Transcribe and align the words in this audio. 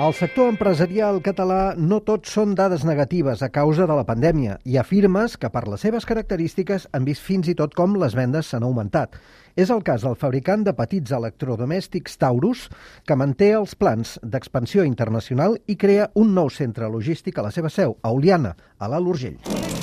Al 0.00 0.14
sector 0.16 0.48
empresarial 0.48 1.18
català 1.20 1.74
no 1.76 1.98
tot 2.00 2.24
són 2.24 2.54
dades 2.56 2.86
negatives 2.88 3.42
a 3.44 3.50
causa 3.52 3.84
de 3.84 3.98
la 3.98 4.06
pandèmia. 4.08 4.54
Hi 4.64 4.78
ha 4.80 4.84
firmes 4.88 5.34
que, 5.36 5.50
per 5.52 5.66
les 5.68 5.84
seves 5.84 6.06
característiques, 6.08 6.86
han 6.96 7.04
vist 7.04 7.20
fins 7.20 7.50
i 7.52 7.54
tot 7.58 7.76
com 7.76 7.98
les 8.00 8.16
vendes 8.16 8.48
s'han 8.48 8.64
augmentat. 8.64 9.18
És 9.60 9.68
el 9.68 9.84
cas 9.84 10.00
del 10.08 10.16
fabricant 10.16 10.64
de 10.64 10.72
petits 10.78 11.12
electrodomèstics 11.12 12.16
Taurus, 12.16 12.70
que 13.04 13.18
manté 13.20 13.50
els 13.58 13.76
plans 13.76 14.16
d'expansió 14.22 14.88
internacional 14.88 15.60
i 15.68 15.76
crea 15.76 16.08
un 16.16 16.32
nou 16.32 16.48
centre 16.48 16.88
logístic 16.88 17.36
a 17.36 17.44
la 17.50 17.52
seva 17.52 17.68
seu, 17.68 17.98
a 18.00 18.16
Oliana, 18.16 18.56
a 18.80 18.88
l'Alt 18.88 19.12
Urgell. 19.12 19.79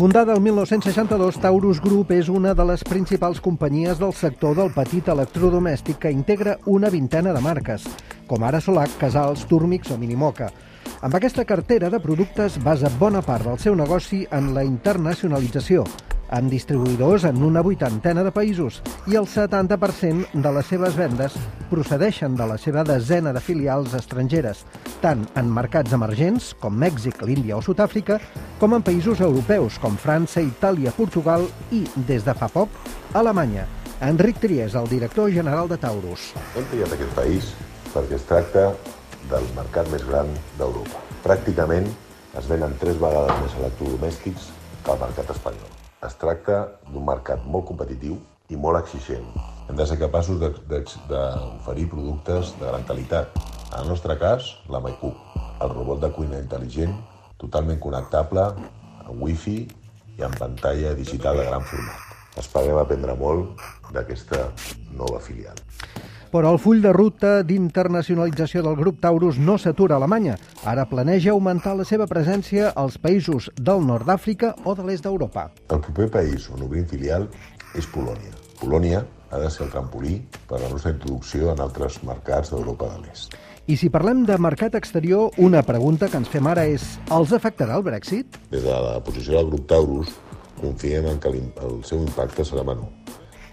Fundada 0.00 0.32
el 0.32 0.40
1962, 0.40 1.36
Taurus 1.42 1.78
Group 1.84 2.14
és 2.16 2.30
una 2.32 2.54
de 2.56 2.64
les 2.64 2.80
principals 2.88 3.36
companyies 3.44 3.98
del 4.00 4.14
sector 4.16 4.54
del 4.56 4.70
petit 4.72 5.10
electrodomèstic 5.12 5.98
que 6.00 6.12
integra 6.14 6.54
una 6.72 6.88
vintena 6.88 7.34
de 7.36 7.42
marques, 7.44 7.84
com 8.24 8.46
ara 8.48 8.62
Solac, 8.64 8.94
Casals, 8.96 9.42
Turmix 9.50 9.92
o 9.92 9.98
Minimoca. 10.00 10.48
Amb 11.04 11.18
aquesta 11.18 11.44
cartera 11.44 11.90
de 11.92 12.00
productes 12.00 12.56
basa 12.64 12.88
bona 12.96 13.20
part 13.20 13.44
del 13.44 13.60
seu 13.60 13.76
negoci 13.76 14.22
en 14.32 14.54
la 14.56 14.64
internacionalització, 14.64 15.84
amb 16.32 16.48
distribuïdors 16.48 17.28
en 17.28 17.44
una 17.44 17.60
vuitantena 17.60 18.24
de 18.24 18.32
països 18.32 18.80
i 19.04 19.20
el 19.20 19.28
70% 19.28 20.32
de 20.32 20.54
les 20.56 20.72
seves 20.72 20.96
vendes 20.96 21.36
procedeixen 21.68 22.40
de 22.40 22.48
la 22.48 22.56
seva 22.56 22.88
desena 22.88 23.36
de 23.36 23.44
filials 23.44 23.92
estrangeres, 24.00 24.64
tant 25.00 25.22
en 25.40 25.48
mercats 25.48 25.92
emergents 25.96 26.50
com 26.60 26.76
Mèxic, 26.76 27.22
l'Índia 27.24 27.56
o 27.56 27.62
Sud-àfrica, 27.64 28.18
com 28.60 28.76
en 28.76 28.84
països 28.84 29.22
europeus 29.24 29.78
com 29.80 29.96
França, 29.96 30.42
Itàlia, 30.44 30.92
Portugal 30.96 31.46
i, 31.72 31.82
des 32.08 32.24
de 32.26 32.34
fa 32.36 32.50
poc, 32.52 32.76
Alemanya. 33.16 33.66
Enric 34.04 34.38
Triés, 34.40 34.76
el 34.76 34.88
director 34.88 35.32
general 35.32 35.68
de 35.68 35.76
Taurus. 35.80 36.30
Hem 36.56 36.68
triat 36.72 36.94
aquest 36.96 37.12
país 37.16 37.50
perquè 37.94 38.16
es 38.16 38.24
tracta 38.28 38.70
del 39.32 39.48
mercat 39.56 39.88
més 39.92 40.04
gran 40.08 40.30
d'Europa. 40.58 41.02
Pràcticament 41.24 41.88
es 42.38 42.48
venen 42.48 42.76
tres 42.80 43.00
vegades 43.00 43.42
més 43.42 43.56
electrodomèstics 43.60 44.50
que 44.84 44.94
el 44.94 45.00
mercat 45.02 45.32
espanyol. 45.34 45.72
Es 46.06 46.16
tracta 46.20 46.62
d'un 46.88 47.04
mercat 47.04 47.44
molt 47.44 47.66
competitiu 47.68 48.16
i 48.48 48.56
molt 48.56 48.80
exigent. 48.80 49.26
Hem 49.68 49.76
de 49.78 49.86
ser 49.86 50.00
capaços 50.00 50.40
d'oferir 50.40 51.88
productes 51.92 52.54
de 52.60 52.68
gran 52.70 52.86
qualitat. 52.88 53.49
En 53.70 53.84
el 53.84 53.88
nostre 53.88 54.18
cas, 54.18 54.56
la 54.68 54.80
MyCook, 54.82 55.16
el 55.62 55.70
robot 55.70 56.00
de 56.02 56.10
cuina 56.10 56.40
intel·ligent, 56.42 56.94
totalment 57.38 57.78
connectable, 57.78 58.48
amb 59.06 59.22
wifi 59.22 59.60
i 60.18 60.24
amb 60.26 60.34
pantalla 60.38 60.90
digital 60.98 61.38
de 61.38 61.46
gran 61.46 61.62
format. 61.62 62.08
Esperem 62.40 62.78
aprendre 62.80 63.14
molt 63.18 63.62
d'aquesta 63.94 64.48
nova 64.98 65.20
filial. 65.22 65.54
Però 66.30 66.50
el 66.54 66.60
full 66.62 66.82
de 66.82 66.92
ruta 66.94 67.30
d'internacionalització 67.46 68.62
del 68.66 68.76
grup 68.78 69.00
Taurus 69.02 69.38
no 69.38 69.56
s'atura 69.58 69.96
a 69.96 70.02
Alemanya. 70.02 70.36
Ara 70.62 70.86
planeja 70.90 71.32
augmentar 71.32 71.76
la 71.78 71.86
seva 71.86 72.06
presència 72.10 72.70
als 72.78 72.98
països 73.02 73.50
del 73.58 73.82
nord 73.86 74.06
d'Àfrica 74.06 74.52
o 74.64 74.76
de 74.78 74.86
l'est 74.86 75.06
d'Europa. 75.06 75.48
El 75.70 75.82
proper 75.86 76.10
país 76.18 76.46
on 76.54 76.62
obrim 76.66 76.86
filial 76.90 77.26
és 77.74 77.86
Polònia. 77.90 78.34
Polònia 78.60 79.02
ha 79.30 79.42
de 79.42 79.50
ser 79.50 79.66
el 79.66 79.74
trampolí 79.74 80.20
per 80.50 80.60
la 80.60 80.72
nostra 80.72 80.92
introducció 80.96 81.52
en 81.54 81.62
altres 81.62 82.00
mercats 82.02 82.50
d'Europa 82.50 82.90
de 82.90 83.04
l'Est. 83.04 83.38
I 83.70 83.76
si 83.78 83.88
parlem 83.94 84.24
de 84.26 84.36
mercat 84.42 84.74
exterior, 84.74 85.30
una 85.38 85.62
pregunta 85.62 86.10
que 86.10 86.18
ens 86.18 86.28
fem 86.28 86.50
ara 86.50 86.66
és 86.66 86.84
els 87.14 87.32
afectarà 87.36 87.78
el 87.78 87.86
Brexit? 87.86 88.40
Des 88.50 88.66
de 88.66 88.74
la 88.74 88.98
posició 89.06 89.38
del 89.38 89.52
grup 89.54 89.68
Taurus 89.70 90.10
confiem 90.58 91.06
en 91.08 91.22
que 91.22 91.30
el 91.38 91.78
seu 91.86 92.02
impacte 92.02 92.44
serà 92.44 92.66
menor 92.66 92.90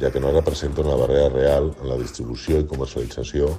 ja 0.00 0.10
que 0.10 0.20
no 0.20 0.32
representa 0.32 0.80
una 0.80 0.94
barrera 0.94 1.28
real 1.28 1.74
en 1.82 1.88
la 1.92 1.98
distribució 2.00 2.62
i 2.62 2.68
comercialització 2.72 3.52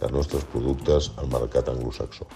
dels 0.00 0.16
nostres 0.16 0.48
productes 0.56 1.12
al 1.20 1.28
mercat 1.36 1.68
anglosaxó. 1.76 2.28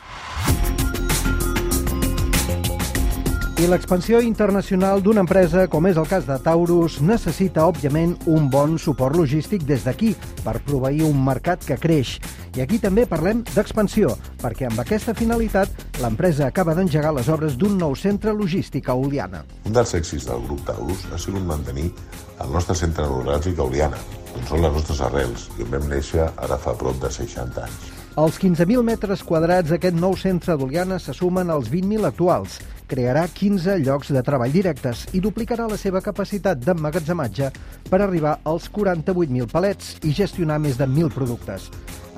I 3.59 3.67
l'expansió 3.67 4.21
internacional 4.23 5.01
d'una 5.03 5.25
empresa, 5.25 5.65
com 5.67 5.89
és 5.89 5.97
el 5.99 6.07
cas 6.07 6.29
de 6.29 6.37
Taurus, 6.45 7.01
necessita, 7.03 7.65
òbviament, 7.67 8.13
un 8.31 8.47
bon 8.53 8.77
suport 8.79 9.19
logístic 9.19 9.65
des 9.67 9.83
d'aquí 9.83 10.13
per 10.45 10.61
proveir 10.63 11.03
un 11.09 11.19
mercat 11.27 11.67
que 11.67 11.75
creix. 11.75 12.13
I 12.55 12.63
aquí 12.63 12.79
també 12.79 13.03
parlem 13.11 13.43
d'expansió, 13.51 14.13
perquè 14.39 14.69
amb 14.71 14.79
aquesta 14.79 15.11
finalitat 15.11 15.75
l'empresa 15.99 16.47
acaba 16.47 16.77
d'engegar 16.79 17.11
les 17.17 17.27
obres 17.35 17.59
d'un 17.59 17.75
nou 17.83 17.99
centre 17.99 18.31
logístic 18.31 18.87
a 18.87 18.95
Oliana. 18.95 19.43
Un 19.67 19.75
dels 19.75 19.99
èxits 19.99 20.31
del 20.31 20.47
grup 20.47 20.63
Taurus 20.69 21.09
ha 21.11 21.19
sigut 21.19 21.43
mantenir 21.43 21.91
el 22.39 22.55
nostre 22.55 22.79
centre 22.79 23.11
neuràlgic 23.11 23.59
a 23.59 23.67
Oliana, 23.67 23.99
on 24.39 24.47
són 24.47 24.63
les 24.63 24.79
nostres 24.79 25.03
arrels, 25.03 25.51
i 25.59 25.67
on 25.67 25.75
vam 25.75 25.91
néixer 25.91 26.31
ara 26.31 26.63
fa 26.63 26.79
prop 26.79 27.03
de 27.03 27.11
60 27.11 27.67
anys. 27.67 27.95
Als 28.19 28.41
15.000 28.43 28.83
metres 28.83 29.21
quadrats 29.23 29.71
d'aquest 29.71 29.95
nou 29.95 30.17
centre 30.19 30.56
d'Oliana 30.59 30.97
se 30.99 31.12
sumen 31.15 31.53
els 31.55 31.69
20.000 31.71 32.09
actuals. 32.09 32.56
Crearà 32.91 33.21
15 33.31 33.77
llocs 33.84 34.09
de 34.11 34.23
treball 34.27 34.51
directes 34.51 35.05
i 35.15 35.21
duplicarà 35.23 35.69
la 35.71 35.79
seva 35.79 36.03
capacitat 36.03 36.59
d'emmagatzematge 36.65 37.53
per 37.87 38.01
arribar 38.03 38.33
als 38.43 38.67
48.000 38.75 39.47
palets 39.53 39.93
i 40.03 40.11
gestionar 40.19 40.59
més 40.59 40.81
de 40.81 40.89
1.000 40.91 41.15
productes. 41.15 41.69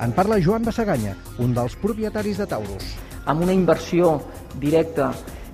En 0.01 0.15
parla 0.17 0.41
Joan 0.41 0.65
Bassaganya, 0.65 1.13
un 1.37 1.53
dels 1.53 1.77
propietaris 1.83 2.41
de 2.41 2.49
Taurus. 2.49 2.95
Amb 3.29 3.45
una 3.45 3.53
inversió 3.53 4.15
directa 4.57 5.11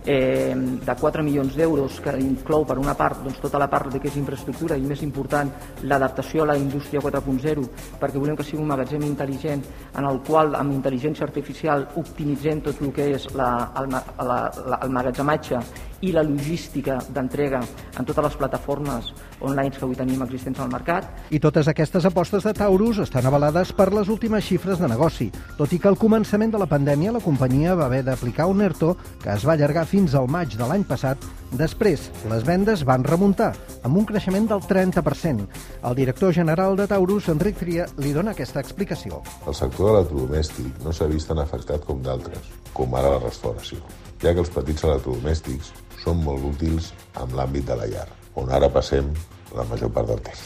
eh, 0.07 0.56
de 0.56 0.95
4 0.95 1.23
milions 1.23 1.56
d'euros 1.59 2.00
que 2.01 2.13
inclou 2.23 2.63
per 2.66 2.78
una 2.79 2.95
part 2.97 3.19
doncs, 3.25 3.41
tota 3.44 3.59
la 3.59 3.68
part 3.68 3.91
de 3.91 4.00
que 4.00 4.07
és 4.07 4.16
infraestructura 4.18 4.78
i 4.79 4.85
més 4.88 5.03
important 5.03 5.51
l'adaptació 5.84 6.45
a 6.45 6.53
la 6.53 6.57
indústria 6.57 7.03
4.0 7.03 7.68
perquè 8.00 8.18
volem 8.18 8.38
que 8.40 8.45
sigui 8.47 8.63
un 8.63 8.72
magatzem 8.72 9.03
intel·ligent 9.03 9.66
en 10.00 10.07
el 10.07 10.22
qual 10.25 10.56
amb 10.56 10.73
intel·ligència 10.78 11.28
artificial 11.28 11.90
optimitzem 12.00 12.63
tot 12.63 12.81
el 12.81 12.95
que 12.95 13.12
és 13.18 13.28
la, 13.35 13.51
el, 13.81 13.91
la, 13.91 14.40
la, 14.63 14.79
el 14.88 14.95
magatzematge 14.95 15.62
i 16.06 16.12
la 16.13 16.24
logística 16.24 17.00
d'entrega 17.13 17.59
en 17.97 18.06
totes 18.06 18.24
les 18.24 18.38
plataformes 18.39 19.12
online 19.41 19.74
que 19.74 19.84
avui 19.85 19.97
tenim 19.97 20.22
existents 20.25 20.59
al 20.62 20.69
mercat. 20.72 21.07
I 21.34 21.39
totes 21.41 21.68
aquestes 21.68 22.06
apostes 22.06 22.45
de 22.45 22.53
Taurus 22.53 23.01
estan 23.01 23.25
avalades 23.25 23.74
per 23.74 23.89
les 23.94 24.09
últimes 24.09 24.45
xifres 24.45 24.79
de 24.81 24.89
negoci, 24.89 25.29
tot 25.57 25.74
i 25.74 25.81
que 25.81 25.89
al 25.89 25.97
començament 25.97 26.53
de 26.53 26.62
la 26.62 26.69
pandèmia 26.69 27.16
la 27.16 27.24
companyia 27.24 27.75
va 27.75 27.88
haver 27.89 28.03
d'aplicar 28.06 28.47
un 28.50 28.62
ERTO 28.62 28.95
que 29.24 29.34
es 29.34 29.45
va 29.45 29.57
allargar 29.57 29.85
fins 29.89 29.97
al 29.97 30.28
maig 30.30 30.53
de 30.53 30.66
l'any 30.69 30.84
passat. 30.85 31.18
Després, 31.58 32.03
les 32.30 32.44
vendes 32.46 32.84
van 32.85 33.03
remuntar, 33.08 33.50
amb 33.88 33.97
un 33.97 34.06
creixement 34.06 34.46
del 34.52 34.62
30%. 34.62 35.47
El 35.90 35.96
director 35.97 36.34
general 36.35 36.78
de 36.78 36.85
Taurus, 36.88 37.30
Enric 37.34 37.58
Tria, 37.58 37.88
li 37.97 38.13
dona 38.13 38.36
aquesta 38.36 38.62
explicació. 38.62 39.24
El 39.47 39.57
sector 39.57 39.88
de 39.88 39.96
l'electrodomèstic 39.96 40.84
no 40.86 40.94
s'ha 40.94 41.09
vist 41.09 41.31
tan 41.31 41.41
afectat 41.41 41.88
com 41.88 42.03
d'altres, 42.06 42.52
com 42.78 42.94
ara 42.94 43.16
la 43.16 43.24
restauració, 43.24 43.81
ja 44.22 44.36
que 44.36 44.44
els 44.46 44.53
petits 44.53 44.86
electrodomèstics 44.86 45.74
són 46.03 46.22
molt 46.22 46.46
útils 46.53 46.94
en 47.18 47.34
l'àmbit 47.34 47.66
de 47.66 47.80
la 47.81 47.90
llar, 47.90 48.06
on 48.38 48.53
ara 48.53 48.69
passem 48.69 49.09
la 49.57 49.66
major 49.66 49.90
part 49.90 50.13
del 50.13 50.22
temps. 50.30 50.46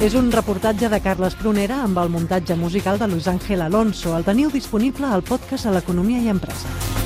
És 0.00 0.14
un 0.16 0.32
reportatge 0.32 0.88
de 0.88 1.02
Carles 1.04 1.36
Prunera 1.36 1.82
amb 1.84 2.00
el 2.00 2.08
muntatge 2.08 2.56
musical 2.56 2.96
de 2.96 3.10
Luis 3.10 3.28
Ángel 3.28 3.60
Alonso. 3.60 4.16
El 4.16 4.24
teniu 4.24 4.48
disponible 4.48 5.12
al 5.12 5.20
podcast 5.20 5.68
a 5.68 5.76
l'Economia 5.76 6.24
i 6.24 6.32
Empresa. 6.32 6.99